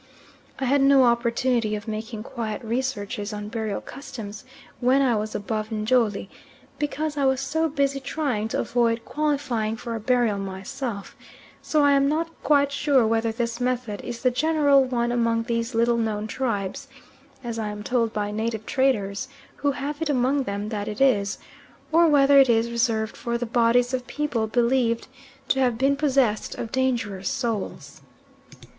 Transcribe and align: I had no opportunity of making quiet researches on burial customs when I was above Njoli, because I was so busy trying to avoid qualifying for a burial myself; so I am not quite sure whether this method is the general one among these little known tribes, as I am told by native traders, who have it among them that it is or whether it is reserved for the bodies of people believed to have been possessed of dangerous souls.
I 0.57 0.65
had 0.65 0.81
no 0.81 1.03
opportunity 1.03 1.75
of 1.75 1.87
making 1.87 2.23
quiet 2.23 2.63
researches 2.63 3.31
on 3.31 3.49
burial 3.49 3.81
customs 3.81 4.43
when 4.79 4.99
I 4.99 5.15
was 5.15 5.35
above 5.35 5.69
Njoli, 5.69 6.27
because 6.79 7.17
I 7.17 7.25
was 7.25 7.39
so 7.39 7.69
busy 7.69 7.99
trying 7.99 8.47
to 8.47 8.59
avoid 8.59 9.05
qualifying 9.05 9.75
for 9.77 9.93
a 9.93 9.99
burial 9.99 10.39
myself; 10.39 11.15
so 11.61 11.83
I 11.83 11.91
am 11.91 12.09
not 12.09 12.31
quite 12.41 12.71
sure 12.71 13.05
whether 13.05 13.31
this 13.31 13.61
method 13.61 14.01
is 14.03 14.23
the 14.23 14.31
general 14.31 14.83
one 14.83 15.11
among 15.11 15.43
these 15.43 15.75
little 15.75 15.97
known 15.97 16.25
tribes, 16.25 16.87
as 17.43 17.59
I 17.59 17.67
am 17.67 17.83
told 17.83 18.11
by 18.11 18.31
native 18.31 18.65
traders, 18.65 19.27
who 19.57 19.73
have 19.73 20.01
it 20.01 20.09
among 20.09 20.45
them 20.45 20.69
that 20.69 20.87
it 20.87 20.99
is 20.99 21.37
or 21.91 22.07
whether 22.07 22.39
it 22.39 22.49
is 22.49 22.71
reserved 22.71 23.15
for 23.15 23.37
the 23.37 23.45
bodies 23.45 23.93
of 23.93 24.07
people 24.07 24.47
believed 24.47 25.07
to 25.49 25.59
have 25.59 25.77
been 25.77 25.95
possessed 25.95 26.55
of 26.55 26.71
dangerous 26.71 27.29
souls. 27.29 28.01